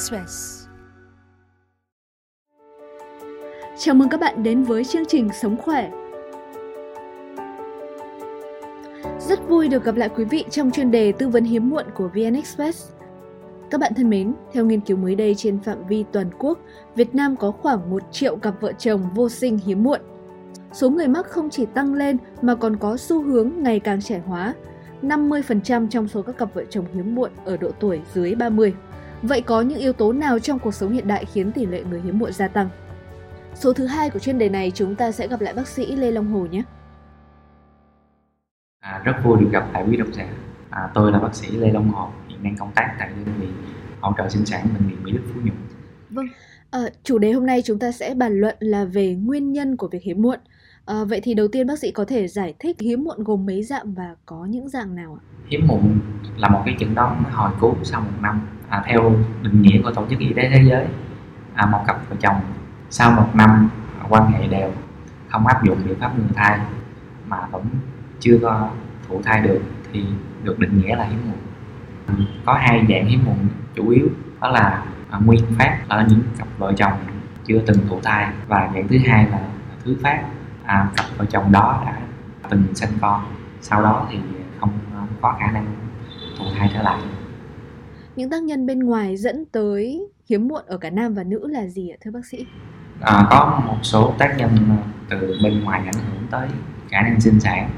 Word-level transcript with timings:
Express. 0.00 0.66
Chào 3.78 3.94
mừng 3.94 4.08
các 4.08 4.20
bạn 4.20 4.42
đến 4.42 4.62
với 4.62 4.84
chương 4.84 5.06
trình 5.08 5.28
Sống 5.42 5.56
khỏe. 5.56 5.90
Rất 9.18 9.48
vui 9.48 9.68
được 9.68 9.84
gặp 9.84 9.96
lại 9.96 10.08
quý 10.16 10.24
vị 10.24 10.44
trong 10.50 10.70
chuyên 10.70 10.90
đề 10.90 11.12
tư 11.12 11.28
vấn 11.28 11.44
hiếm 11.44 11.70
muộn 11.70 11.84
của 11.94 12.08
VN 12.08 12.34
Express. 12.34 12.92
Các 13.70 13.80
bạn 13.80 13.92
thân 13.96 14.10
mến, 14.10 14.34
theo 14.52 14.64
nghiên 14.64 14.80
cứu 14.80 14.96
mới 14.96 15.14
đây 15.14 15.34
trên 15.34 15.60
phạm 15.60 15.86
vi 15.88 16.04
toàn 16.12 16.30
quốc, 16.38 16.58
Việt 16.94 17.14
Nam 17.14 17.36
có 17.36 17.50
khoảng 17.50 17.90
1 17.90 18.02
triệu 18.12 18.36
cặp 18.36 18.60
vợ 18.60 18.72
chồng 18.78 19.00
vô 19.14 19.28
sinh 19.28 19.58
hiếm 19.58 19.82
muộn. 19.82 20.00
Số 20.72 20.90
người 20.90 21.08
mắc 21.08 21.26
không 21.26 21.50
chỉ 21.50 21.66
tăng 21.66 21.94
lên 21.94 22.16
mà 22.42 22.54
còn 22.54 22.76
có 22.76 22.96
xu 22.96 23.22
hướng 23.22 23.52
ngày 23.56 23.80
càng 23.80 24.02
trẻ 24.02 24.22
hóa. 24.26 24.54
50% 25.02 25.88
trong 25.88 26.08
số 26.08 26.22
các 26.22 26.38
cặp 26.38 26.54
vợ 26.54 26.64
chồng 26.70 26.84
hiếm 26.94 27.14
muộn 27.14 27.30
ở 27.44 27.56
độ 27.56 27.70
tuổi 27.80 28.00
dưới 28.14 28.34
30. 28.34 28.74
Vậy 29.22 29.40
có 29.40 29.60
những 29.60 29.78
yếu 29.78 29.92
tố 29.92 30.12
nào 30.12 30.38
trong 30.38 30.58
cuộc 30.58 30.74
sống 30.74 30.92
hiện 30.92 31.08
đại 31.08 31.24
khiến 31.24 31.52
tỷ 31.52 31.66
lệ 31.66 31.84
người 31.90 32.00
hiếm 32.00 32.18
muộn 32.18 32.32
gia 32.32 32.48
tăng? 32.48 32.68
Số 33.54 33.72
thứ 33.72 33.86
hai 33.86 34.10
của 34.10 34.18
chuyên 34.18 34.38
đề 34.38 34.48
này 34.48 34.72
chúng 34.74 34.94
ta 34.94 35.12
sẽ 35.12 35.28
gặp 35.28 35.40
lại 35.40 35.54
bác 35.54 35.68
sĩ 35.68 35.96
Lê 35.96 36.10
Long 36.10 36.32
Hồ 36.32 36.46
nhé. 36.46 36.62
À, 38.80 39.02
rất 39.04 39.12
vui 39.24 39.40
được 39.40 39.48
gặp 39.52 39.68
lại 39.72 39.84
quý 39.88 39.96
độc 39.96 40.08
giả. 40.12 40.28
À, 40.70 40.90
tôi 40.94 41.12
là 41.12 41.18
bác 41.18 41.34
sĩ 41.34 41.56
Lê 41.56 41.72
Long 41.72 41.88
Hồ, 41.88 42.08
hiện 42.28 42.42
đang 42.42 42.56
công 42.56 42.72
tác 42.74 42.96
tại 42.98 43.08
đơn 43.08 43.34
vị 43.40 43.46
hỗ 44.00 44.12
trợ 44.18 44.28
sinh 44.28 44.46
sản 44.46 44.66
bệnh 44.74 44.88
viện 44.88 45.04
Mỹ 45.04 45.12
Đức 45.12 45.22
Phú 45.34 45.40
Nhuận. 45.40 45.56
Vâng, 46.10 46.26
à, 46.70 46.80
chủ 47.02 47.18
đề 47.18 47.32
hôm 47.32 47.46
nay 47.46 47.62
chúng 47.64 47.78
ta 47.78 47.92
sẽ 47.92 48.14
bàn 48.14 48.40
luận 48.40 48.56
là 48.60 48.84
về 48.84 49.14
nguyên 49.14 49.52
nhân 49.52 49.76
của 49.76 49.88
việc 49.88 50.02
hiếm 50.02 50.22
muộn. 50.22 50.38
À, 50.90 51.04
vậy 51.04 51.20
thì 51.22 51.34
đầu 51.34 51.48
tiên 51.48 51.66
bác 51.66 51.78
sĩ 51.78 51.90
có 51.90 52.04
thể 52.04 52.28
giải 52.28 52.54
thích 52.58 52.76
hiếm 52.80 53.04
muộn 53.04 53.24
gồm 53.24 53.46
mấy 53.46 53.62
dạng 53.62 53.94
và 53.94 54.14
có 54.26 54.44
những 54.44 54.68
dạng 54.68 54.94
nào 54.94 55.18
ạ? 55.20 55.22
Hiếm 55.46 55.66
muộn 55.66 55.98
là 56.36 56.48
một 56.48 56.62
cái 56.64 56.76
chẩn 56.80 56.94
đoán 56.94 57.22
hồi 57.32 57.50
cứu 57.60 57.76
sau 57.82 58.00
một 58.00 58.10
năm. 58.20 58.40
À, 58.68 58.82
theo 58.86 59.14
định 59.42 59.62
nghĩa 59.62 59.82
của 59.82 59.90
Tổ 59.90 60.06
chức 60.10 60.18
Y 60.18 60.32
tế 60.32 60.50
Thế 60.52 60.62
giới, 60.68 60.86
à, 61.54 61.66
một 61.66 61.78
cặp 61.86 62.10
vợ 62.10 62.16
chồng 62.20 62.36
sau 62.90 63.10
một 63.10 63.26
năm 63.34 63.70
à, 64.00 64.06
quan 64.08 64.32
hệ 64.32 64.48
đều 64.48 64.70
không 65.28 65.46
áp 65.46 65.64
dụng 65.64 65.78
biện 65.86 65.98
pháp 66.00 66.18
ngừng 66.18 66.32
thai 66.34 66.58
mà 67.26 67.46
vẫn 67.46 67.64
chưa 68.20 68.38
có 68.42 68.68
thụ 69.08 69.22
thai 69.22 69.40
được 69.40 69.60
thì 69.92 70.04
được 70.42 70.58
định 70.58 70.80
nghĩa 70.80 70.96
là 70.96 71.04
hiếm 71.04 71.18
muộn 71.26 72.26
có 72.44 72.54
hai 72.54 72.86
dạng 72.88 73.06
hiếm 73.06 73.20
muộn 73.24 73.36
chủ 73.74 73.88
yếu 73.88 74.08
đó 74.40 74.48
là 74.48 74.84
à, 75.10 75.18
nguyên 75.24 75.40
phát 75.58 75.78
ở 75.88 76.06
những 76.08 76.22
cặp 76.38 76.48
vợ 76.58 76.72
chồng 76.76 76.92
chưa 77.46 77.58
từng 77.66 77.78
thụ 77.88 78.00
thai 78.00 78.32
và 78.48 78.70
dạng 78.74 78.88
thứ 78.88 78.96
hai 79.06 79.26
là 79.30 79.40
thứ 79.84 79.96
phát 80.02 80.24
à, 80.70 80.90
cặp 80.96 81.06
vợ 81.18 81.24
chồng 81.30 81.52
đó 81.52 81.82
đã 81.86 82.00
từng 82.50 82.64
sinh 82.74 82.90
con. 83.00 83.24
Sau 83.60 83.82
đó 83.82 84.06
thì 84.10 84.18
không 84.60 84.70
có 85.20 85.36
khả 85.40 85.50
năng 85.50 85.66
thụ 86.38 86.44
thai 86.58 86.70
trở 86.74 86.82
lại. 86.82 87.00
Những 88.16 88.30
tác 88.30 88.42
nhân 88.42 88.66
bên 88.66 88.78
ngoài 88.78 89.16
dẫn 89.16 89.44
tới 89.52 90.08
hiếm 90.28 90.48
muộn 90.48 90.62
ở 90.66 90.78
cả 90.78 90.90
nam 90.90 91.14
và 91.14 91.24
nữ 91.24 91.46
là 91.46 91.66
gì 91.66 91.88
ạ 91.88 91.96
thưa 92.04 92.10
bác 92.10 92.26
sĩ? 92.26 92.46
À, 93.00 93.26
có 93.30 93.62
một 93.66 93.76
số 93.82 94.14
tác 94.18 94.34
nhân 94.38 94.50
từ 95.08 95.38
bên 95.42 95.64
ngoài 95.64 95.82
ảnh 95.84 95.94
hưởng 95.94 96.26
tới 96.30 96.48
khả 96.88 97.02
năng 97.02 97.20
sinh 97.20 97.40
sản. 97.40 97.70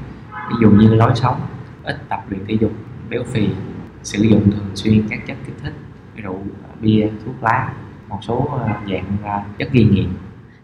Ví 0.49 0.55
dụ 0.61 0.69
như 0.69 0.95
lối 0.95 1.11
sống 1.15 1.41
ít 1.83 1.97
tập 2.09 2.23
luyện 2.29 2.45
thể 2.47 2.57
dục 2.61 2.71
béo 3.09 3.23
phì 3.23 3.49
sử 4.03 4.23
dụng 4.23 4.51
thường 4.51 4.71
xuyên 4.75 5.07
các 5.09 5.19
chất 5.27 5.37
kích 5.45 5.55
thích 5.63 5.73
rượu 6.15 6.39
bia 6.81 7.09
thuốc 7.25 7.43
lá 7.43 7.73
một 8.09 8.19
số 8.21 8.47
ờ, 8.51 8.67
dạng 8.91 9.17
ờ, 9.23 9.41
chất 9.57 9.69
gây 9.71 9.83
nghiện 9.83 10.09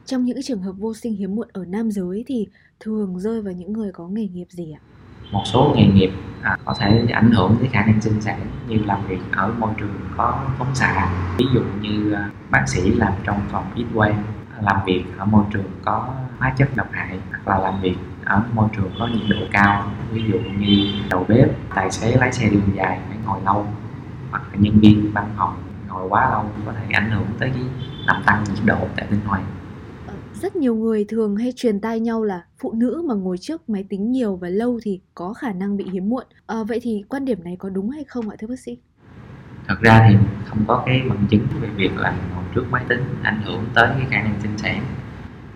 trong 0.09 0.25
những 0.25 0.41
trường 0.43 0.61
hợp 0.61 0.71
vô 0.71 0.93
sinh 0.93 1.15
hiếm 1.15 1.35
muộn 1.35 1.47
ở 1.53 1.65
nam 1.65 1.91
giới 1.91 2.23
thì 2.27 2.47
thường 2.79 3.19
rơi 3.19 3.41
vào 3.41 3.53
những 3.53 3.73
người 3.73 3.91
có 3.91 4.07
nghề 4.07 4.27
nghiệp 4.27 4.47
gì 4.49 4.71
ạ? 4.71 4.81
Một 5.31 5.41
số 5.45 5.73
nghề 5.75 5.87
nghiệp 5.87 6.11
à, 6.41 6.57
có 6.65 6.73
thể 6.79 7.05
ảnh 7.13 7.31
hưởng 7.31 7.55
tới 7.59 7.69
khả 7.71 7.85
năng 7.85 8.01
sinh 8.01 8.21
sản 8.21 8.39
như 8.67 8.77
làm 8.85 9.07
việc 9.07 9.19
ở 9.31 9.53
môi 9.59 9.71
trường 9.77 9.93
có 10.17 10.45
phóng 10.57 10.75
xạ, 10.75 11.09
ví 11.37 11.45
dụ 11.53 11.61
như 11.81 12.11
à, 12.13 12.29
bác 12.51 12.63
sĩ 12.67 12.91
làm 12.91 13.13
trong 13.23 13.41
phòng 13.51 13.71
ít 13.75 13.85
quang, 13.95 14.23
à, 14.55 14.61
làm 14.61 14.75
việc 14.85 15.03
ở 15.17 15.25
môi 15.25 15.43
trường 15.53 15.71
có 15.85 16.13
hóa 16.37 16.53
chất 16.57 16.69
độc 16.75 16.87
hại 16.91 17.19
hoặc 17.29 17.47
là 17.47 17.59
làm 17.59 17.81
việc 17.81 17.95
ở 18.25 18.43
môi 18.53 18.67
trường 18.75 18.91
có 18.99 19.07
nhiệt 19.07 19.29
độ 19.29 19.45
cao. 19.51 19.91
Ví 20.11 20.21
dụ 20.31 20.37
như 20.59 20.91
đầu 21.09 21.25
bếp 21.27 21.49
tài 21.75 21.91
xế 21.91 22.15
lái 22.17 22.33
xe 22.33 22.49
đường 22.49 22.69
dài 22.75 22.99
phải 23.07 23.17
ngồi 23.25 23.41
lâu 23.45 23.67
hoặc 24.31 24.43
là 24.51 24.59
nhân 24.59 24.79
viên 24.79 25.11
văn 25.13 25.29
phòng 25.37 25.57
ngồi 25.89 26.07
quá 26.09 26.29
lâu 26.31 26.43
có 26.65 26.71
thể 26.71 26.93
ảnh 26.93 27.11
hưởng 27.11 27.25
tới 27.39 27.51
cái 27.53 27.63
làm 28.05 28.23
tăng 28.25 28.43
nhiệt 28.43 28.65
độ 28.65 28.77
tại 28.95 29.07
bên 29.11 29.19
ngoài 29.27 29.41
rất 30.41 30.55
nhiều 30.55 30.75
người 30.75 31.05
thường 31.09 31.35
hay 31.35 31.53
truyền 31.55 31.79
tai 31.79 31.99
nhau 31.99 32.23
là 32.23 32.43
phụ 32.59 32.73
nữ 32.73 33.03
mà 33.07 33.15
ngồi 33.15 33.37
trước 33.37 33.69
máy 33.69 33.85
tính 33.89 34.11
nhiều 34.11 34.35
và 34.35 34.49
lâu 34.49 34.79
thì 34.83 34.99
có 35.15 35.33
khả 35.33 35.51
năng 35.53 35.77
bị 35.77 35.85
hiếm 35.91 36.09
muộn. 36.09 36.23
À, 36.47 36.63
vậy 36.67 36.79
thì 36.83 37.03
quan 37.09 37.25
điểm 37.25 37.43
này 37.43 37.55
có 37.59 37.69
đúng 37.69 37.89
hay 37.89 38.03
không 38.03 38.29
ạ 38.29 38.35
thưa 38.39 38.47
bác 38.47 38.59
sĩ? 38.59 38.77
Thật 39.67 39.75
ra 39.81 40.07
thì 40.09 40.15
không 40.45 40.63
có 40.67 40.83
cái 40.85 41.01
bằng 41.09 41.25
chứng 41.29 41.47
về 41.61 41.69
việc 41.75 41.97
là 41.97 42.17
ngồi 42.35 42.43
trước 42.55 42.65
máy 42.71 42.83
tính 42.89 43.03
ảnh 43.23 43.41
hưởng 43.45 43.65
tới 43.73 43.87
cái 43.97 44.07
khả 44.09 44.23
năng 44.23 44.41
sinh 44.41 44.57
sản. 44.57 44.83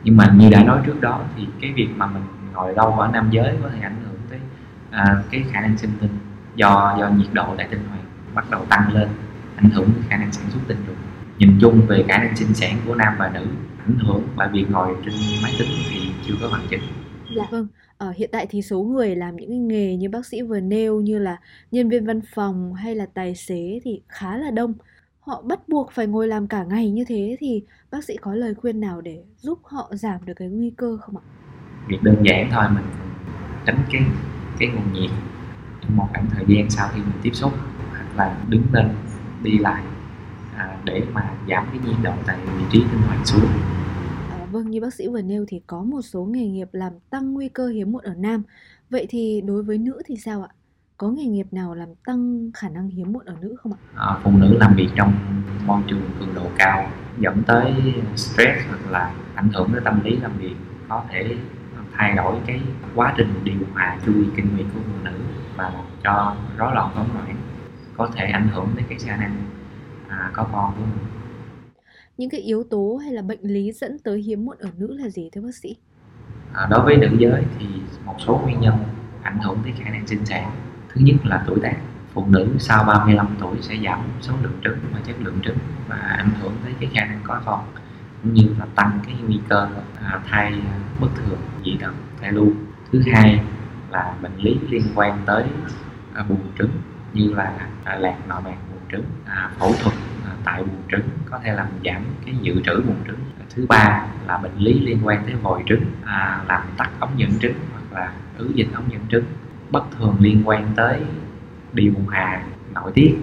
Nhưng 0.03 0.17
mà 0.17 0.33
như 0.37 0.49
đã 0.49 0.63
nói 0.63 0.81
trước 0.85 1.01
đó 1.01 1.25
thì 1.37 1.47
cái 1.61 1.73
việc 1.75 1.87
mà 1.95 2.05
mình 2.05 2.23
ngồi 2.53 2.73
lâu 2.73 2.91
ở 2.91 3.09
nam 3.13 3.29
giới 3.31 3.57
có 3.63 3.69
thể 3.69 3.79
ảnh 3.81 3.97
hưởng 4.05 4.19
tới 4.29 4.39
à, 4.91 5.23
cái 5.31 5.43
khả 5.51 5.61
năng 5.61 5.77
sinh 5.77 5.91
tinh 6.01 6.11
do 6.55 6.95
do 6.99 7.09
nhiệt 7.09 7.33
độ 7.33 7.55
tại 7.57 7.67
tinh 7.71 7.81
hoàn 7.89 8.01
bắt 8.35 8.49
đầu 8.51 8.65
tăng 8.65 8.93
lên 8.93 9.07
ảnh 9.55 9.69
hưởng 9.69 9.89
khả 10.09 10.17
năng 10.17 10.31
sản 10.31 10.45
xuất 10.51 10.59
tinh 10.67 10.77
trùng. 10.87 10.95
Nhìn 11.37 11.57
chung 11.61 11.81
về 11.87 12.03
khả 12.07 12.17
năng 12.17 12.35
sinh 12.35 12.53
sản 12.53 12.77
của 12.85 12.95
nam 12.95 13.13
và 13.19 13.31
nữ 13.33 13.45
ảnh 13.85 13.97
hưởng 14.07 14.33
bởi 14.35 14.49
việc 14.53 14.65
ngồi 14.69 14.95
trên 15.05 15.13
máy 15.43 15.53
tính 15.59 15.69
thì 15.89 16.15
chưa 16.21 16.33
có 16.41 16.49
bằng 16.51 16.67
chứng 16.69 16.81
Dạ 17.27 17.43
vâng, 17.51 17.67
ở 17.97 18.11
hiện 18.11 18.29
tại 18.31 18.47
thì 18.49 18.61
số 18.61 18.83
người 18.83 19.15
làm 19.15 19.35
những 19.35 19.67
nghề 19.67 19.95
như 19.97 20.09
bác 20.09 20.25
sĩ 20.25 20.41
vừa 20.41 20.59
nêu 20.59 21.01
như 21.01 21.19
là 21.19 21.37
nhân 21.71 21.89
viên 21.89 22.05
văn 22.05 22.21
phòng 22.35 22.73
hay 22.73 22.95
là 22.95 23.05
tài 23.13 23.35
xế 23.35 23.79
thì 23.83 24.03
khá 24.07 24.37
là 24.37 24.51
đông. 24.51 24.73
Họ 25.19 25.41
bắt 25.41 25.69
buộc 25.69 25.91
phải 25.91 26.07
ngồi 26.07 26.27
làm 26.27 26.47
cả 26.47 26.63
ngày 26.63 26.91
như 26.91 27.05
thế 27.07 27.37
thì 27.39 27.65
bác 27.91 28.03
sĩ 28.03 28.17
có 28.21 28.35
lời 28.35 28.55
khuyên 28.55 28.79
nào 28.79 29.01
để 29.01 29.25
giúp 29.37 29.59
họ 29.63 29.91
giảm 29.95 30.25
được 30.25 30.33
cái 30.35 30.47
nguy 30.49 30.69
cơ 30.77 30.97
không 31.01 31.17
ạ? 31.17 31.23
việc 31.87 31.97
đơn 32.03 32.15
giản 32.23 32.49
thôi 32.51 32.65
mình 32.75 32.85
tránh 33.65 33.77
cái 33.91 34.01
cái 34.59 34.69
nguồn 34.69 34.93
nhiệt 34.93 35.11
trong 35.81 35.97
một 35.97 36.07
khoảng 36.11 36.27
thời 36.31 36.45
gian 36.47 36.69
sau 36.69 36.89
khi 36.95 37.01
mình 37.01 37.19
tiếp 37.23 37.31
xúc 37.33 37.53
hoặc 37.89 38.07
là 38.15 38.37
đứng 38.49 38.63
lên 38.73 38.89
đi 39.43 39.57
lại 39.57 39.83
để 40.85 41.03
mà 41.13 41.21
giảm 41.49 41.67
cái 41.71 41.79
nhiệt 41.85 41.95
độ 42.03 42.13
tại 42.27 42.37
vị 42.45 42.63
trí 42.71 42.79
tinh 42.79 43.01
hoàn 43.07 43.25
xuống. 43.25 43.47
À, 44.29 44.45
vâng 44.51 44.69
như 44.69 44.81
bác 44.81 44.93
sĩ 44.93 45.07
vừa 45.07 45.21
nêu 45.21 45.45
thì 45.47 45.61
có 45.67 45.83
một 45.83 46.01
số 46.01 46.23
nghề 46.23 46.47
nghiệp 46.47 46.69
làm 46.71 46.93
tăng 47.09 47.33
nguy 47.33 47.49
cơ 47.49 47.67
hiếm 47.67 47.91
muộn 47.91 48.03
ở 48.03 48.13
nam. 48.13 48.43
Vậy 48.89 49.05
thì 49.09 49.41
đối 49.45 49.63
với 49.63 49.77
nữ 49.77 50.01
thì 50.05 50.17
sao 50.17 50.41
ạ? 50.41 50.49
Có 50.97 51.09
nghề 51.09 51.25
nghiệp 51.25 51.47
nào 51.51 51.75
làm 51.75 51.89
tăng 52.05 52.51
khả 52.53 52.69
năng 52.69 52.89
hiếm 52.89 53.13
muộn 53.13 53.25
ở 53.25 53.35
nữ 53.41 53.55
không 53.59 53.73
ạ? 53.73 53.79
À, 53.95 54.19
phụ 54.23 54.31
nữ 54.31 54.57
làm 54.59 54.75
việc 54.75 54.89
trong 54.95 55.13
môi 55.65 55.81
trường 55.87 56.01
cường 56.19 56.35
độ 56.35 56.45
cao 56.57 56.89
dẫn 57.19 57.43
tới 57.47 57.73
stress 58.15 58.67
hoặc 58.67 58.91
là 58.91 59.13
ảnh 59.35 59.49
hưởng 59.53 59.69
tới 59.71 59.81
tâm 59.85 60.03
lý 60.03 60.15
làm 60.15 60.37
việc 60.37 60.55
có 60.89 61.03
thể 61.09 61.35
thay 61.97 62.15
đổi 62.15 62.35
cái 62.45 62.61
quá 62.95 63.13
trình 63.17 63.33
điều 63.43 63.55
hòa 63.73 63.97
chu 64.05 64.11
kỳ 64.13 64.27
kinh 64.35 64.55
nguyệt 64.55 64.65
của 64.73 64.79
phụ 64.85 64.93
nữ 65.03 65.17
và 65.55 65.63
làm 65.63 65.83
cho 66.03 66.35
rối 66.57 66.73
loạn 66.73 66.91
tổng 66.95 67.07
loạn 67.13 67.35
có 67.97 68.09
thể 68.15 68.25
ảnh 68.25 68.47
hưởng 68.47 68.67
đến 68.75 68.85
cái 68.89 68.97
khả 68.99 69.15
năng 69.15 69.35
à, 70.19 70.31
có 70.33 70.47
con 70.51 70.73
của 70.77 70.85
mình 70.85 71.23
những 72.17 72.29
cái 72.29 72.41
yếu 72.41 72.63
tố 72.63 72.99
hay 73.03 73.13
là 73.13 73.21
bệnh 73.21 73.41
lý 73.41 73.71
dẫn 73.71 73.97
tới 74.03 74.21
hiếm 74.21 74.45
muộn 74.45 74.57
ở 74.59 74.69
nữ 74.77 74.97
là 74.99 75.09
gì 75.09 75.29
thưa 75.31 75.41
bác 75.41 75.55
sĩ? 75.55 75.75
À, 76.53 76.67
đối 76.69 76.81
với 76.81 76.97
nữ 76.97 77.07
giới 77.17 77.43
thì 77.59 77.65
một 78.05 78.15
số 78.19 78.41
nguyên 78.43 78.59
nhân 78.59 78.75
ảnh 79.21 79.39
hưởng 79.39 79.57
tới 79.63 79.73
khả 79.79 79.89
năng 79.89 80.07
sinh 80.07 80.25
sản. 80.25 80.51
Thứ 80.89 81.01
nhất 81.03 81.15
là 81.23 81.43
tuổi 81.47 81.59
tác. 81.63 81.75
Phụ 82.13 82.25
nữ 82.27 82.47
sau 82.59 82.83
35 82.83 83.27
tuổi 83.39 83.57
sẽ 83.61 83.75
giảm 83.85 83.99
số 84.21 84.33
lượng 84.41 84.59
trứng 84.63 84.77
và 84.93 84.99
chất 85.05 85.15
lượng 85.19 85.39
trứng 85.43 85.57
và 85.87 85.95
ảnh 85.95 86.31
hưởng 86.41 86.53
tới 86.63 86.73
cái 86.79 86.89
khả 86.93 87.05
năng 87.05 87.19
có 87.23 87.41
con 87.45 87.65
cũng 88.23 88.33
như 88.33 88.47
là 88.59 88.65
tăng 88.75 88.99
cái 89.05 89.15
nguy 89.27 89.39
cơ 89.49 89.67
à, 90.03 90.21
thai 90.29 90.53
bất 91.01 91.07
thường 91.15 91.39
dị 91.65 91.77
tật 91.81 91.91
thai 92.21 92.31
lưu. 92.31 92.47
Thứ 92.91 93.01
hai 93.13 93.39
là 93.91 94.15
bệnh 94.21 94.37
lý 94.37 94.57
liên 94.69 94.83
quan 94.95 95.21
tới 95.25 95.43
à, 96.13 96.23
buồng 96.29 96.51
trứng 96.59 96.71
như 97.13 97.33
là 97.33 97.67
à, 97.83 97.95
lạc 97.95 98.15
nội 98.27 98.41
mạc 98.41 98.55
buồng 98.71 98.91
trứng 98.91 99.05
à, 99.25 99.51
phẫu 99.59 99.73
thuật 99.83 99.95
tại 100.43 100.63
buồng 100.63 100.83
trứng 100.91 101.09
có 101.29 101.39
thể 101.43 101.53
làm 101.53 101.67
giảm 101.85 102.03
cái 102.25 102.35
dự 102.41 102.61
trữ 102.65 102.81
buồng 102.81 103.03
trứng. 103.07 103.19
Thứ 103.55 103.65
ba 103.69 104.05
là 104.27 104.37
bệnh 104.37 104.57
lý 104.57 104.79
liên 104.79 104.99
quan 105.03 105.23
tới 105.25 105.35
vòi 105.35 105.63
trứng 105.65 105.83
à, 106.05 106.43
làm 106.47 106.61
tắc 106.77 106.89
ống 106.99 107.11
dẫn 107.17 107.31
trứng 107.39 107.55
hoặc 107.71 107.99
là 107.99 108.13
ứ 108.37 108.51
dịch 108.55 108.67
ống 108.73 108.91
dẫn 108.91 109.01
trứng. 109.11 109.23
Bất 109.71 109.83
thường 109.97 110.15
liên 110.19 110.41
quan 110.45 110.67
tới 110.75 111.01
điều 111.73 111.93
hòa 112.07 112.41
nội 112.73 112.91
tiết 112.95 113.15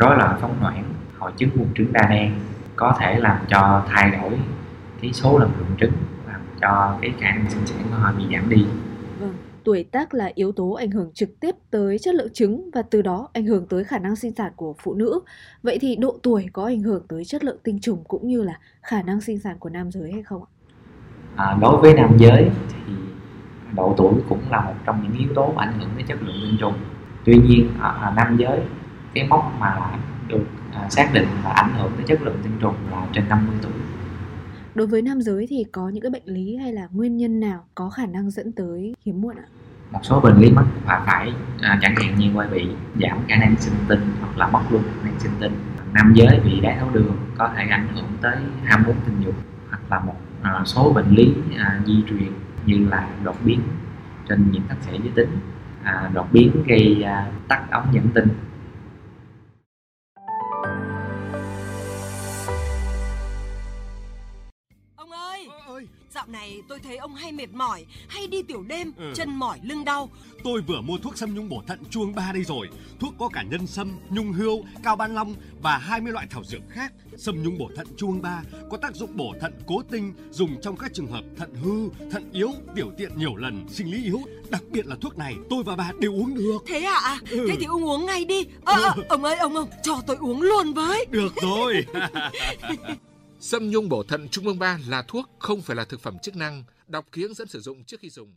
rối 0.00 0.16
loạn 0.16 0.38
phóng 0.40 0.62
loạn 0.62 0.84
hội 1.18 1.32
chứng 1.36 1.50
buồng 1.54 1.74
trứng 1.74 1.92
đa 1.92 2.08
nang 2.08 2.40
có 2.76 2.96
thể 3.00 3.18
làm 3.18 3.36
cho 3.48 3.84
thay 3.88 4.10
đổi 4.10 4.38
cái 5.02 5.12
số 5.12 5.38
lần 5.38 5.50
lượng 5.58 5.76
trứng 5.80 5.92
làm 6.28 6.40
cho 6.60 6.98
cái 7.00 7.12
khả 7.20 7.30
năng 7.30 7.50
sinh 7.50 7.66
sản 7.66 7.78
của 7.90 7.96
họ 7.96 8.12
bị 8.18 8.24
giảm 8.32 8.48
đi 8.48 8.66
tuổi 9.64 9.84
tác 9.84 10.14
là 10.14 10.30
yếu 10.34 10.52
tố 10.52 10.72
ảnh 10.72 10.90
hưởng 10.90 11.10
trực 11.14 11.40
tiếp 11.40 11.54
tới 11.70 11.98
chất 11.98 12.14
lượng 12.14 12.32
trứng 12.32 12.70
và 12.72 12.82
từ 12.82 13.02
đó 13.02 13.28
ảnh 13.32 13.46
hưởng 13.46 13.66
tới 13.66 13.84
khả 13.84 13.98
năng 13.98 14.16
sinh 14.16 14.32
sản 14.34 14.52
của 14.56 14.74
phụ 14.78 14.94
nữ. 14.94 15.20
Vậy 15.62 15.78
thì 15.80 15.96
độ 15.96 16.18
tuổi 16.22 16.46
có 16.52 16.64
ảnh 16.64 16.82
hưởng 16.82 17.02
tới 17.08 17.24
chất 17.24 17.44
lượng 17.44 17.58
tinh 17.62 17.80
trùng 17.80 18.04
cũng 18.04 18.28
như 18.28 18.42
là 18.42 18.58
khả 18.82 19.02
năng 19.02 19.20
sinh 19.20 19.38
sản 19.38 19.56
của 19.58 19.68
nam 19.68 19.90
giới 19.90 20.12
hay 20.12 20.22
không 20.22 20.42
ạ? 20.42 20.48
À, 21.36 21.56
đối 21.60 21.76
với 21.76 21.94
nam 21.94 22.16
giới 22.18 22.50
thì 22.86 22.92
độ 23.76 23.94
tuổi 23.96 24.14
cũng 24.28 24.40
là 24.50 24.60
một 24.60 24.74
trong 24.86 25.02
những 25.02 25.18
yếu 25.18 25.34
tố 25.34 25.52
ảnh 25.56 25.78
hưởng 25.78 25.88
tới 25.94 26.04
chất 26.08 26.22
lượng 26.22 26.36
tinh 26.42 26.56
trùng. 26.60 26.74
Tuy 27.24 27.34
nhiên 27.34 27.68
ở 27.80 28.12
nam 28.16 28.36
giới 28.36 28.60
cái 29.14 29.26
mốc 29.28 29.52
mà 29.58 29.98
được 30.28 30.44
à, 30.72 30.88
xác 30.90 31.10
định 31.12 31.26
và 31.44 31.50
ảnh 31.50 31.72
hưởng 31.78 31.92
tới 31.96 32.06
chất 32.06 32.22
lượng 32.22 32.36
tinh 32.42 32.52
trùng 32.60 32.74
là 32.90 33.06
trên 33.12 33.28
50 33.28 33.56
tuổi 33.62 33.72
Đối 34.74 34.86
với 34.86 35.02
nam 35.02 35.22
giới 35.22 35.46
thì 35.50 35.64
có 35.72 35.88
những 35.88 36.02
cái 36.02 36.10
bệnh 36.10 36.26
lý 36.26 36.56
hay 36.56 36.72
là 36.72 36.88
nguyên 36.92 37.16
nhân 37.16 37.40
nào 37.40 37.64
có 37.74 37.90
khả 37.90 38.06
năng 38.06 38.30
dẫn 38.30 38.52
tới 38.52 38.94
hiếm 39.04 39.20
muộn 39.20 39.36
ạ? 39.36 39.44
một 39.92 40.00
số 40.02 40.20
bệnh 40.20 40.38
lý 40.38 40.50
mắt 40.50 40.64
và 40.86 41.02
phải 41.06 41.32
à, 41.60 41.78
chẳng 41.82 41.94
hạn 41.96 42.14
như 42.18 42.30
quay 42.34 42.48
bị 42.48 42.68
giảm 43.00 43.18
khả 43.28 43.36
năng 43.36 43.56
sinh 43.58 43.74
tinh 43.88 44.00
hoặc 44.20 44.38
là 44.38 44.46
mất 44.46 44.62
luôn 44.70 44.82
khả 44.82 45.04
năng 45.04 45.20
sinh 45.20 45.32
tinh 45.40 45.52
nam 45.92 46.12
giới 46.16 46.40
bị 46.44 46.60
đái 46.60 46.76
tháo 46.78 46.90
đường 46.92 47.16
có 47.38 47.50
thể 47.56 47.64
ảnh 47.70 47.88
hưởng 47.94 48.06
tới 48.20 48.36
ham 48.64 48.82
muốn 48.86 48.96
tình 49.06 49.16
dục 49.24 49.34
hoặc 49.68 49.80
là 49.90 50.00
một 50.00 50.16
à, 50.42 50.62
số 50.64 50.92
bệnh 50.92 51.08
lý 51.10 51.34
à, 51.56 51.80
di 51.86 52.02
truyền 52.08 52.32
như 52.66 52.88
là 52.88 53.08
đột 53.24 53.36
biến 53.44 53.60
trên 54.28 54.50
nhiễm 54.52 54.62
tắc 54.68 54.78
thể 54.86 54.98
giới 55.02 55.12
tính 55.14 55.38
à, 55.82 56.10
đột 56.14 56.32
biến 56.32 56.50
gây 56.66 57.02
à, 57.02 57.26
tắc 57.48 57.70
ống 57.70 57.86
dẫn 57.92 58.08
tinh 58.14 58.28
này 66.42 66.62
tôi 66.68 66.78
thấy 66.80 66.96
ông 66.96 67.14
hay 67.14 67.32
mệt 67.32 67.52
mỏi, 67.52 67.86
hay 68.08 68.26
đi 68.26 68.42
tiểu 68.42 68.62
đêm, 68.62 68.92
ừ. 68.96 69.12
chân 69.14 69.30
mỏi 69.30 69.58
lưng 69.62 69.84
đau. 69.84 70.10
Tôi 70.44 70.60
vừa 70.60 70.80
mua 70.80 70.98
thuốc 70.98 71.18
xâm 71.18 71.34
nhung 71.34 71.48
bổ 71.48 71.62
thận 71.66 71.78
chuông 71.90 72.14
ba 72.14 72.32
đây 72.32 72.44
rồi. 72.44 72.68
Thuốc 73.00 73.14
có 73.18 73.28
cả 73.28 73.42
nhân 73.42 73.66
sâm, 73.66 73.98
nhung 74.10 74.32
hươu, 74.32 74.64
cao 74.82 74.96
ban 74.96 75.14
long 75.14 75.34
và 75.62 75.78
20 75.78 76.12
loại 76.12 76.26
thảo 76.30 76.44
dược 76.44 76.60
khác. 76.68 76.92
Sâm 77.16 77.42
nhung 77.42 77.58
bổ 77.58 77.70
thận 77.76 77.86
chuông 77.96 78.22
ba 78.22 78.42
có 78.70 78.76
tác 78.76 78.94
dụng 78.94 79.16
bổ 79.16 79.34
thận 79.40 79.52
cố 79.66 79.82
tinh, 79.90 80.14
dùng 80.30 80.60
trong 80.62 80.76
các 80.76 80.94
trường 80.94 81.06
hợp 81.06 81.24
thận 81.36 81.54
hư, 81.54 82.06
thận 82.10 82.30
yếu, 82.32 82.50
tiểu 82.74 82.92
tiện 82.98 83.10
nhiều 83.16 83.36
lần, 83.36 83.68
sinh 83.68 83.90
lý 83.90 84.04
yếu. 84.04 84.20
Đặc 84.50 84.62
biệt 84.70 84.86
là 84.86 84.96
thuốc 85.00 85.18
này 85.18 85.36
tôi 85.50 85.62
và 85.62 85.76
bà 85.76 85.92
đều 85.98 86.12
uống 86.12 86.34
được. 86.34 86.58
Thế 86.66 86.78
ạ? 86.78 87.00
À? 87.04 87.18
Ừ. 87.30 87.46
Thế 87.48 87.56
thì 87.60 87.64
ông 87.64 87.84
uống 87.84 88.06
ngay 88.06 88.24
đi. 88.24 88.46
À, 88.64 88.74
à, 88.74 88.94
ông 89.08 89.24
ơi, 89.24 89.36
ông 89.36 89.56
ông, 89.56 89.68
cho 89.82 90.00
tôi 90.06 90.16
uống 90.20 90.42
luôn 90.42 90.74
với. 90.74 91.06
Được 91.10 91.32
rồi. 91.42 91.86
Sâm 93.44 93.70
nhung 93.70 93.88
bổ 93.88 94.02
thận 94.02 94.28
Trung 94.28 94.46
ương 94.46 94.58
3 94.58 94.78
là 94.88 95.02
thuốc, 95.08 95.30
không 95.38 95.60
phải 95.60 95.76
là 95.76 95.84
thực 95.84 96.00
phẩm 96.00 96.18
chức 96.22 96.36
năng. 96.36 96.64
Đọc 96.88 97.04
ký 97.12 97.22
hướng 97.22 97.34
dẫn 97.34 97.48
sử 97.48 97.60
dụng 97.60 97.84
trước 97.84 98.00
khi 98.00 98.10
dùng. 98.10 98.34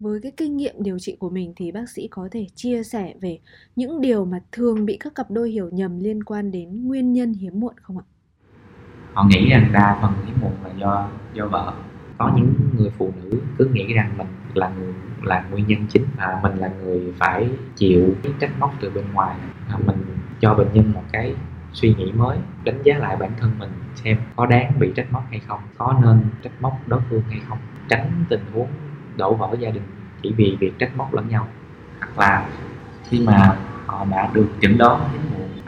Với 0.00 0.20
cái 0.22 0.32
kinh 0.36 0.56
nghiệm 0.56 0.74
điều 0.78 0.98
trị 0.98 1.16
của 1.18 1.30
mình 1.30 1.52
thì 1.56 1.72
bác 1.72 1.90
sĩ 1.90 2.08
có 2.10 2.28
thể 2.32 2.46
chia 2.54 2.82
sẻ 2.82 3.14
về 3.20 3.38
những 3.76 4.00
điều 4.00 4.24
mà 4.24 4.40
thường 4.52 4.84
bị 4.86 4.96
các 5.00 5.14
cặp 5.14 5.30
đôi 5.30 5.50
hiểu 5.50 5.70
nhầm 5.72 6.00
liên 6.00 6.22
quan 6.22 6.50
đến 6.50 6.86
nguyên 6.86 7.12
nhân 7.12 7.32
hiếm 7.32 7.60
muộn 7.60 7.74
không 7.82 7.98
ạ? 7.98 8.04
Họ 9.14 9.24
nghĩ 9.28 9.48
rằng 9.50 9.70
đa 9.72 9.98
phần 10.02 10.26
hiếm 10.26 10.40
muộn 10.40 10.52
là 10.64 10.74
do 10.80 11.10
do 11.34 11.48
vợ. 11.48 11.74
Có 12.18 12.32
những 12.36 12.54
người 12.88 12.94
phụ 12.98 13.12
nữ 13.22 13.38
cứ 13.58 13.64
nghĩ 13.72 13.92
rằng 13.92 14.10
mình 14.18 14.26
là 14.54 14.70
người 14.78 14.92
là 15.22 15.44
nguyên 15.50 15.66
nhân 15.66 15.86
chính 15.88 16.04
và 16.16 16.38
mình 16.42 16.56
là 16.58 16.70
người 16.82 17.12
phải 17.18 17.48
chịu 17.76 18.14
cái 18.22 18.32
trách 18.40 18.50
móc 18.58 18.74
từ 18.80 18.90
bên 18.90 19.04
ngoài. 19.12 19.36
À, 19.68 19.76
mình 19.86 20.04
cho 20.40 20.54
bệnh 20.54 20.68
nhân 20.72 20.92
một 20.92 21.02
cái 21.12 21.34
suy 21.72 21.94
nghĩ 21.94 22.12
mới 22.12 22.38
đánh 22.64 22.82
giá 22.82 22.98
lại 22.98 23.16
bản 23.16 23.30
thân 23.40 23.50
mình 23.58 23.70
xem 23.94 24.18
có 24.36 24.46
đáng 24.46 24.72
bị 24.78 24.92
trách 24.96 25.12
móc 25.12 25.24
hay 25.30 25.40
không 25.46 25.60
có 25.78 25.98
nên 26.02 26.20
trách 26.42 26.52
móc 26.60 26.72
đối 26.86 27.00
phương 27.10 27.22
hay 27.30 27.40
không. 27.48 27.58
Tránh 27.88 28.24
tình 28.28 28.44
huống 28.52 28.68
đổ 29.16 29.34
vỡ 29.34 29.56
gia 29.58 29.70
đình 29.70 29.82
chỉ 30.22 30.34
vì 30.36 30.56
việc 30.60 30.78
trách 30.78 30.96
móc 30.96 31.14
lẫn 31.14 31.28
nhau. 31.28 31.48
Hoặc 32.00 32.18
là 32.18 32.48
khi 33.08 33.20
mà 33.26 33.56
họ 33.86 34.06
đã 34.10 34.30
được 34.32 34.48
chẩn 34.60 34.78
đoán 34.78 35.00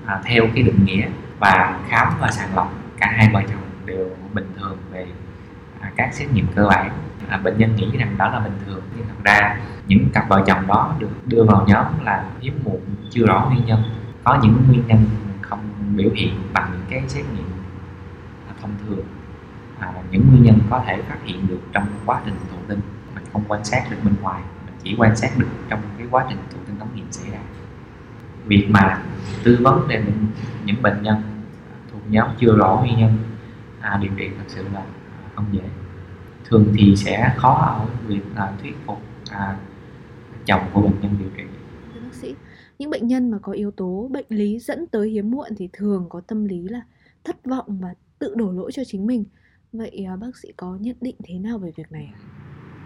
à, 0.07 0.21
theo 0.25 0.47
cái 0.55 0.63
định 0.63 0.85
nghĩa 0.85 1.09
và 1.39 1.81
khám 1.89 2.13
và 2.21 2.31
sàng 2.31 2.55
lọc 2.55 2.75
cả 2.99 3.13
hai 3.17 3.31
vợ 3.33 3.43
chồng 3.49 3.63
đều 3.87 4.11
bình 4.33 4.53
thường 4.57 4.79
về 4.93 5.07
à, 5.81 5.93
các 5.97 6.15
xét 6.15 6.33
nghiệm 6.33 6.47
cơ 6.55 6.67
bản 6.69 6.91
là 7.31 7.37
bệnh 7.37 7.59
nhân 7.59 7.77
nghĩ 7.77 7.97
rằng 7.99 8.15
đó 8.19 8.31
là 8.31 8.39
bình 8.39 8.59
thường. 8.67 8.83
Nhưng 8.97 9.07
thật 9.09 9.23
ra 9.25 9.61
những 9.87 10.09
cặp 10.13 10.29
vợ 10.29 10.43
chồng 10.47 10.67
đó 10.67 10.95
được 10.99 11.27
đưa 11.27 11.45
vào 11.45 11.65
nhóm 11.69 11.87
là 12.05 12.25
hiếm 12.41 12.61
muộn 12.65 12.81
chưa 13.11 13.27
rõ 13.27 13.51
nguyên 13.51 13.67
nhân. 13.67 13.83
Có 14.25 14.39
những 14.43 14.65
nguyên 14.69 14.87
nhân 14.87 15.05
không 15.43 15.61
biểu 15.97 16.11
hiện 16.15 16.35
bằng 16.53 16.71
những 16.73 16.87
cái 16.91 17.09
xét 17.09 17.25
nghiệm 17.35 17.45
thông 18.61 18.71
thường. 18.87 19.05
À, 19.79 19.93
những 20.11 20.29
nguyên 20.31 20.43
nhân 20.43 20.59
có 20.71 20.83
thể 20.87 21.03
phát 21.09 21.19
hiện 21.25 21.49
được 21.49 21.61
trong 21.73 21.87
quá 22.07 22.21
trình 22.25 22.35
thụ 22.51 22.57
tinh 22.69 22.81
mình 23.15 23.25
không 23.33 23.45
quan 23.49 23.65
sát 23.65 23.85
được 23.91 23.97
bên 24.05 24.15
ngoài 24.23 24.43
mình 24.67 24.75
chỉ 24.83 24.95
quan 24.99 25.17
sát 25.17 25.31
được 25.39 25.49
trong 25.69 25.81
cái 25.99 26.07
quá 26.11 26.25
trình 26.29 26.39
thụ 26.53 26.59
tinh 26.67 26.79
ống 26.79 26.89
nghiệm 26.95 27.13
xảy 27.13 27.31
ra. 27.31 27.39
Việc 28.47 28.67
mà 28.71 29.03
tư 29.45 29.59
vấn 29.63 29.89
để 29.89 30.03
những 30.65 30.83
bệnh 30.83 31.03
nhân 31.03 31.23
thuộc 31.93 32.03
nhóm 32.09 32.29
chưa 32.39 32.57
rõ 32.57 32.77
nguyên 32.77 32.99
nhân 32.99 33.19
à, 33.81 33.99
điều 34.03 34.11
trị 34.17 34.29
thật 34.39 34.45
sự 34.49 34.65
là 34.75 34.83
không 35.35 35.45
dễ 35.53 35.63
thường 36.45 36.75
thì 36.79 36.97
sẽ 36.97 37.35
khó 37.37 37.55
ở 37.55 37.87
việc 38.07 38.21
là 38.37 38.53
thuyết 38.63 38.73
phục 38.87 38.99
à, 39.31 39.59
chồng 40.47 40.63
của 40.73 40.81
bệnh 40.81 41.01
nhân 41.01 41.17
điều 41.19 41.29
trị. 41.37 41.43
Bác 41.95 42.15
sĩ 42.15 42.35
những 42.79 42.91
bệnh 42.91 43.07
nhân 43.07 43.31
mà 43.31 43.39
có 43.39 43.53
yếu 43.53 43.71
tố 43.71 44.09
bệnh 44.11 44.27
lý 44.29 44.59
dẫn 44.59 44.87
tới 44.87 45.11
hiếm 45.11 45.31
muộn 45.31 45.49
thì 45.57 45.69
thường 45.73 46.07
có 46.09 46.21
tâm 46.21 46.45
lý 46.45 46.69
là 46.69 46.81
thất 47.25 47.37
vọng 47.45 47.79
và 47.81 47.95
tự 48.19 48.35
đổ 48.35 48.53
lỗi 48.53 48.73
cho 48.73 48.83
chính 48.87 49.07
mình. 49.07 49.25
Vậy 49.73 50.07
à, 50.09 50.17
bác 50.17 50.37
sĩ 50.37 50.53
có 50.57 50.77
nhận 50.81 50.97
định 51.01 51.17
thế 51.25 51.39
nào 51.39 51.59
về 51.59 51.71
việc 51.77 51.93
này 51.93 52.13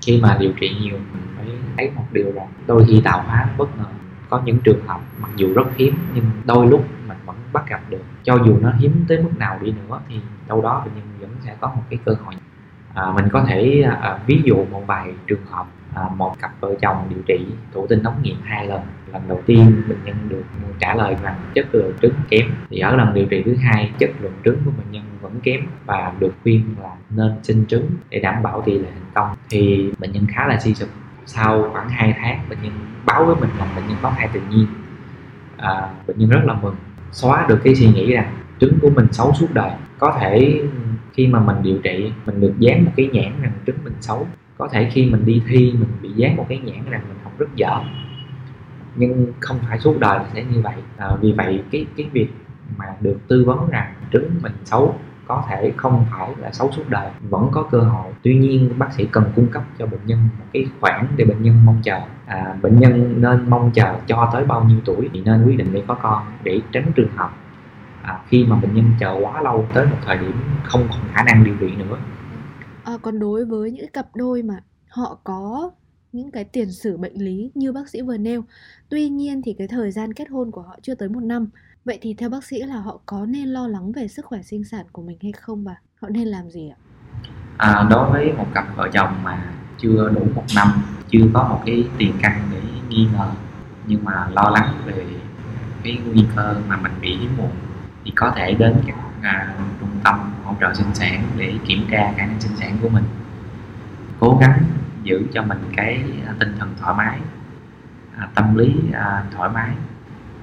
khi 0.06 0.20
mà 0.22 0.36
điều 0.40 0.52
trị 0.60 0.70
nhiều 0.80 0.98
mình 1.12 1.22
phải 1.36 1.46
thấy 1.76 1.90
một 1.90 2.04
điều 2.12 2.32
rằng 2.32 2.48
đôi 2.66 2.84
khi 2.88 3.00
tạo 3.04 3.22
hóa 3.22 3.48
bất 3.58 3.76
ngờ. 3.78 3.84
Có 4.30 4.42
những 4.44 4.58
trường 4.64 4.86
hợp 4.86 5.00
mặc 5.18 5.30
dù 5.36 5.54
rất 5.54 5.64
hiếm 5.76 5.94
nhưng 6.14 6.24
đôi 6.46 6.66
lúc 6.66 6.84
mình 7.08 7.18
vẫn 7.26 7.36
bắt 7.52 7.64
gặp 7.68 7.80
được. 7.90 8.02
Cho 8.24 8.38
dù 8.46 8.58
nó 8.60 8.72
hiếm 8.78 9.04
tới 9.08 9.22
mức 9.22 9.30
nào 9.38 9.58
đi 9.62 9.72
nữa 9.72 10.00
thì 10.08 10.14
đâu 10.48 10.62
đó 10.62 10.82
bệnh 10.84 10.94
nhân 10.94 11.04
vẫn 11.20 11.30
sẽ 11.44 11.56
có 11.60 11.68
một 11.68 11.82
cái 11.90 11.98
cơ 12.04 12.12
hội 12.24 12.34
à, 12.94 13.12
mình 13.14 13.28
có 13.32 13.44
thể 13.48 13.82
à, 13.86 13.98
à, 14.02 14.18
ví 14.26 14.42
dụ 14.44 14.64
một 14.70 14.82
vài 14.86 15.12
trường 15.26 15.46
hợp 15.50 15.66
à, 15.94 16.02
một 16.16 16.40
cặp 16.40 16.50
vợ 16.60 16.74
chồng 16.80 16.96
điều 17.08 17.22
trị 17.26 17.46
thụ 17.72 17.86
tinh 17.86 18.02
ống 18.02 18.22
nghiệm 18.22 18.36
hai 18.42 18.66
lần. 18.66 18.80
Lần 19.12 19.22
đầu 19.28 19.42
tiên 19.46 19.82
bệnh 19.88 19.98
nhân 20.04 20.16
được 20.28 20.42
trả 20.80 20.94
lời 20.94 21.16
rằng 21.22 21.34
chất 21.54 21.66
lượng 21.72 21.92
trứng 22.02 22.14
kém 22.28 22.46
thì 22.70 22.78
ở 22.78 22.96
lần 22.96 23.14
điều 23.14 23.26
trị 23.26 23.42
thứ 23.44 23.56
hai 23.56 23.90
chất 23.98 24.10
lượng 24.20 24.32
trứng 24.44 24.58
của 24.64 24.70
bệnh 24.78 24.90
nhân 24.90 25.02
vẫn 25.20 25.40
kém 25.42 25.60
và 25.86 26.12
được 26.18 26.34
khuyên 26.42 26.74
là 26.82 26.90
nên 27.10 27.32
sinh 27.42 27.64
trứng 27.68 27.90
để 28.10 28.20
đảm 28.20 28.42
bảo 28.42 28.62
tỷ 28.62 28.78
lệ 28.78 28.88
thành 28.94 29.10
công. 29.14 29.36
Thì 29.50 29.92
bệnh 29.98 30.12
nhân 30.12 30.26
khá 30.28 30.46
là 30.46 30.58
suy 30.58 30.74
sụp. 30.74 30.88
Sau 31.26 31.68
khoảng 31.72 31.88
2 31.88 32.14
tháng 32.20 32.40
bệnh 32.48 32.58
nhân 32.62 32.72
báo 33.06 33.24
với 33.24 33.36
mình 33.36 33.50
là 33.58 33.66
bệnh 33.76 33.88
nhân 33.88 33.96
có 34.02 34.12
thai 34.16 34.28
tự 34.32 34.40
nhiên. 34.50 34.66
À, 35.56 35.88
bệnh 36.06 36.18
nhân 36.18 36.30
rất 36.30 36.40
là 36.44 36.54
mừng 36.54 36.74
xóa 37.12 37.46
được 37.48 37.60
cái 37.64 37.74
suy 37.74 37.86
nghĩ 37.86 38.12
rằng 38.12 38.32
trứng 38.64 38.78
của 38.80 38.90
mình 38.90 39.06
xấu 39.12 39.32
suốt 39.34 39.46
đời. 39.52 39.70
Có 39.98 40.16
thể 40.20 40.62
khi 41.12 41.26
mà 41.26 41.40
mình 41.40 41.56
điều 41.62 41.78
trị 41.78 42.12
mình 42.26 42.40
được 42.40 42.52
dán 42.58 42.84
một 42.84 42.90
cái 42.96 43.08
nhãn 43.12 43.32
rằng 43.42 43.52
trứng 43.66 43.76
mình 43.84 43.94
xấu. 44.00 44.26
Có 44.58 44.68
thể 44.72 44.90
khi 44.92 45.10
mình 45.10 45.24
đi 45.24 45.42
thi 45.48 45.74
mình 45.78 45.88
bị 46.02 46.08
dán 46.16 46.36
một 46.36 46.46
cái 46.48 46.58
nhãn 46.58 46.90
rằng 46.90 47.02
mình 47.08 47.18
học 47.24 47.32
rất 47.38 47.46
dở. 47.56 47.80
Nhưng 48.96 49.32
không 49.40 49.58
phải 49.68 49.78
suốt 49.78 50.00
đời 50.00 50.18
sẽ 50.34 50.44
như 50.44 50.60
vậy. 50.60 50.74
À, 50.96 51.08
vì 51.20 51.32
vậy 51.32 51.62
cái 51.70 51.86
cái 51.96 52.06
việc 52.12 52.28
mà 52.76 52.84
được 53.00 53.18
tư 53.28 53.44
vấn 53.46 53.70
rằng 53.70 53.94
trứng 54.12 54.30
mình 54.42 54.52
xấu 54.64 54.94
có 55.26 55.44
thể 55.48 55.72
không 55.76 56.06
phải 56.10 56.30
là 56.38 56.52
xấu 56.52 56.72
suốt 56.72 56.82
đời. 56.88 57.10
Vẫn 57.30 57.48
có 57.52 57.62
cơ 57.62 57.78
hội. 57.78 58.12
Tuy 58.22 58.38
nhiên 58.38 58.72
bác 58.78 58.92
sĩ 58.92 59.06
cần 59.12 59.24
cung 59.36 59.46
cấp 59.46 59.62
cho 59.78 59.86
bệnh 59.86 60.00
nhân 60.06 60.18
một 60.38 60.44
cái 60.52 60.66
khoản 60.80 61.06
để 61.16 61.24
bệnh 61.24 61.42
nhân 61.42 61.54
mong 61.64 61.80
chờ. 61.82 62.00
À, 62.26 62.56
bệnh 62.62 62.80
nhân 62.80 63.14
nên 63.20 63.50
mong 63.50 63.70
chờ 63.74 63.94
cho 64.06 64.30
tới 64.32 64.44
bao 64.44 64.64
nhiêu 64.64 64.78
tuổi 64.84 65.08
thì 65.12 65.22
nên 65.24 65.44
quyết 65.44 65.56
định 65.58 65.68
để 65.72 65.82
có 65.86 65.94
con 65.94 66.22
để 66.42 66.60
tránh 66.72 66.92
trường 66.94 67.16
hợp 67.16 67.30
à, 68.04 68.20
khi 68.28 68.44
mà 68.44 68.56
bệnh 68.56 68.74
nhân 68.74 68.84
chờ 69.00 69.18
quá 69.22 69.42
lâu 69.42 69.66
tới 69.74 69.86
một 69.86 69.96
thời 70.04 70.18
điểm 70.18 70.32
không 70.64 70.88
còn 70.90 71.00
khả 71.12 71.22
năng 71.22 71.44
điều 71.44 71.54
trị 71.60 71.76
nữa. 71.76 71.98
À, 72.84 72.92
còn 73.02 73.18
đối 73.18 73.44
với 73.44 73.70
những 73.70 73.90
cặp 73.92 74.16
đôi 74.16 74.42
mà 74.42 74.54
họ 74.88 75.18
có 75.24 75.70
những 76.12 76.30
cái 76.30 76.44
tiền 76.44 76.72
sử 76.72 76.96
bệnh 76.96 77.14
lý 77.14 77.50
như 77.54 77.72
bác 77.72 77.88
sĩ 77.88 78.02
vừa 78.02 78.16
nêu 78.16 78.44
tuy 78.88 79.08
nhiên 79.08 79.42
thì 79.42 79.54
cái 79.58 79.68
thời 79.68 79.90
gian 79.90 80.12
kết 80.12 80.28
hôn 80.30 80.50
của 80.50 80.62
họ 80.62 80.76
chưa 80.82 80.94
tới 80.94 81.08
một 81.08 81.22
năm. 81.22 81.48
Vậy 81.84 81.98
thì 82.02 82.14
theo 82.14 82.28
bác 82.30 82.44
sĩ 82.44 82.62
là 82.62 82.76
họ 82.76 83.00
có 83.06 83.26
nên 83.26 83.48
lo 83.48 83.68
lắng 83.68 83.92
về 83.92 84.08
sức 84.08 84.24
khỏe 84.24 84.42
sinh 84.42 84.64
sản 84.64 84.86
của 84.92 85.02
mình 85.02 85.18
hay 85.22 85.32
không 85.32 85.64
và 85.64 85.74
họ 86.00 86.08
nên 86.08 86.28
làm 86.28 86.50
gì 86.50 86.68
ạ? 86.68 86.76
À, 87.56 87.86
đối 87.90 88.10
với 88.10 88.32
một 88.32 88.46
cặp 88.54 88.76
vợ 88.76 88.88
chồng 88.92 89.22
mà 89.22 89.52
chưa 89.78 90.08
đủ 90.14 90.26
một 90.34 90.44
năm 90.54 90.68
chưa 91.08 91.26
có 91.32 91.48
một 91.48 91.62
cái 91.66 91.84
tiền 91.98 92.12
căn 92.22 92.48
để 92.52 92.60
nghi 92.88 93.08
ngờ 93.12 93.30
nhưng 93.86 94.04
mà 94.04 94.28
lo 94.30 94.50
lắng 94.50 94.74
về 94.86 95.06
cái 95.84 95.98
nguy 96.06 96.24
cơ 96.36 96.56
mà 96.68 96.76
mình 96.76 96.92
bị 97.00 97.16
hiếm 97.16 97.36
muộn 97.36 97.50
thì 98.04 98.12
có 98.16 98.32
thể 98.36 98.54
đến 98.54 98.74
các 98.86 98.96
à, 99.22 99.54
trung 99.80 100.00
tâm 100.04 100.34
hỗ 100.44 100.54
trợ 100.60 100.74
sinh 100.74 100.94
sản 100.94 101.22
để 101.36 101.54
kiểm 101.66 101.86
tra 101.90 102.12
khả 102.16 102.26
năng 102.26 102.40
sinh 102.40 102.56
sản 102.56 102.78
của 102.82 102.88
mình 102.88 103.04
cố 104.20 104.38
gắng 104.40 104.62
giữ 105.02 105.22
cho 105.32 105.42
mình 105.42 105.58
cái 105.76 106.04
à, 106.26 106.34
tinh 106.38 106.54
thần 106.58 106.74
thoải 106.80 106.94
mái 106.96 107.18
à, 108.16 108.28
tâm 108.34 108.56
lý 108.56 108.74
à, 108.92 109.24
thoải 109.36 109.50
mái 109.50 109.70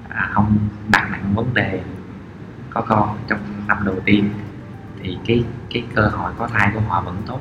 à, 0.09 0.29
không 0.33 0.57
đặt 0.89 1.07
nặng 1.11 1.33
vấn 1.35 1.53
đề 1.53 1.81
có 2.69 2.81
con 2.81 3.17
trong 3.27 3.39
năm 3.67 3.77
đầu 3.85 3.95
tiên 4.05 4.29
thì 4.99 5.17
cái 5.27 5.43
cái 5.73 5.83
cơ 5.95 6.07
hội 6.07 6.31
có 6.37 6.47
thai 6.47 6.71
của 6.73 6.79
họ 6.79 7.01
vẫn 7.01 7.21
tốt 7.27 7.39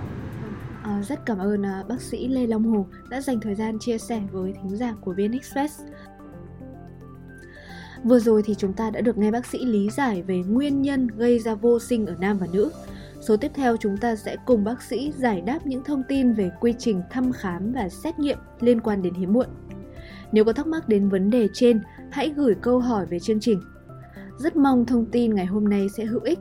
À, 0.83 1.03
rất 1.03 1.27
cảm 1.27 1.39
ơn 1.39 1.67
à, 1.67 1.83
bác 1.89 2.01
sĩ 2.01 2.29
Lê 2.29 2.47
Long 2.47 2.65
Hồ 2.65 2.87
đã 3.09 3.21
dành 3.21 3.41
thời 3.41 3.55
gian 3.55 3.79
chia 3.79 3.99
sẻ 3.99 4.21
với 4.33 4.53
thính 4.53 4.77
giả 4.77 4.95
của 5.01 5.13
VN 5.13 5.33
Express. 5.33 5.81
Vừa 8.05 8.19
rồi 8.19 8.43
thì 8.43 8.55
chúng 8.55 8.73
ta 8.73 8.91
đã 8.91 9.01
được 9.01 9.19
nghe 9.19 9.31
bác 9.31 9.47
sĩ 9.47 9.65
lý 9.65 9.91
giải 9.91 10.23
về 10.23 10.39
nguyên 10.39 10.83
nhân 10.83 11.07
gây 11.07 11.39
ra 11.39 11.55
vô 11.55 11.79
sinh 11.79 12.07
ở 12.07 12.15
nam 12.21 12.39
và 12.39 12.47
nữ. 12.53 12.71
Số 13.21 13.37
tiếp 13.37 13.51
theo 13.55 13.77
chúng 13.77 13.97
ta 13.97 14.17
sẽ 14.17 14.37
cùng 14.47 14.65
bác 14.65 14.83
sĩ 14.83 15.13
giải 15.17 15.41
đáp 15.41 15.67
những 15.67 15.85
thông 15.85 16.03
tin 16.09 16.33
về 16.33 16.51
quy 16.61 16.75
trình 16.79 17.03
thăm 17.11 17.33
khám 17.33 17.73
và 17.73 17.89
xét 17.89 18.19
nghiệm 18.19 18.39
liên 18.61 18.81
quan 18.81 19.03
đến 19.03 19.15
hiếm 19.15 19.33
muộn. 19.33 19.47
Nếu 20.33 20.45
có 20.45 20.53
thắc 20.53 20.67
mắc 20.67 20.89
đến 20.89 21.09
vấn 21.09 21.31
đề 21.31 21.49
trên, 21.53 21.81
hãy 22.11 22.33
gửi 22.37 22.55
câu 22.63 22.79
hỏi 22.79 23.07
về 23.07 23.19
chương 23.19 23.41
trình. 23.41 23.61
Rất 24.39 24.57
mong 24.57 24.87
thông 24.87 25.07
tin 25.07 25.35
ngày 25.35 25.47
hôm 25.47 25.69
nay 25.69 25.87
sẽ 25.97 26.05
hữu 26.05 26.21
ích. 26.21 26.39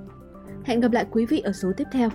Hẹn 0.64 0.80
gặp 0.80 0.92
lại 0.92 1.06
quý 1.12 1.26
vị 1.26 1.40
ở 1.40 1.52
số 1.52 1.72
tiếp 1.78 1.88
theo. 1.92 2.10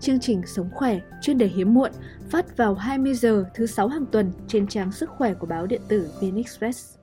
Chương 0.00 0.20
trình 0.20 0.42
Sống 0.46 0.70
khỏe 0.74 1.00
chuyên 1.22 1.38
đề 1.38 1.46
hiếm 1.46 1.74
muộn 1.74 1.90
phát 2.30 2.56
vào 2.56 2.74
20 2.74 3.14
giờ 3.14 3.44
thứ 3.54 3.66
sáu 3.66 3.88
hàng 3.88 4.06
tuần 4.06 4.32
trên 4.48 4.66
trang 4.66 4.92
sức 4.92 5.10
khỏe 5.10 5.34
của 5.34 5.46
báo 5.46 5.66
điện 5.66 5.82
tử 5.88 6.08
VnExpress. 6.20 6.97